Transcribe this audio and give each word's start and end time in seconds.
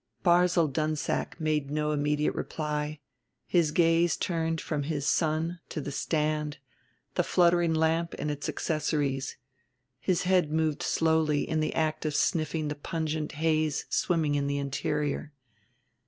Barzil 0.23 0.67
Dunsack 0.67 1.39
made 1.39 1.69
no 1.69 1.91
immediate 1.91 2.33
reply; 2.33 2.97
his 3.45 3.69
gaze 3.69 4.17
turned 4.17 4.59
from 4.59 4.81
his 4.81 5.05
son 5.05 5.59
to 5.69 5.79
the 5.79 5.91
stand, 5.91 6.57
the 7.13 7.21
fluttering 7.21 7.75
lamp 7.75 8.15
and 8.17 8.31
its 8.31 8.49
accessories. 8.49 9.37
His 9.99 10.23
head 10.23 10.51
moved 10.51 10.81
slowly 10.81 11.47
in 11.47 11.59
the 11.59 11.75
act 11.75 12.03
of 12.07 12.15
sniffing 12.15 12.67
the 12.67 12.73
pungent 12.73 13.33
haze 13.33 13.85
swimming 13.91 14.33
in 14.33 14.47
the 14.47 14.57
interior. 14.57 15.33